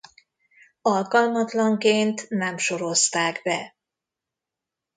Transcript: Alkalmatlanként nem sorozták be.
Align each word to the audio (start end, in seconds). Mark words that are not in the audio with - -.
Alkalmatlanként 0.81 2.29
nem 2.29 2.57
sorozták 2.57 3.41
be. 3.43 3.75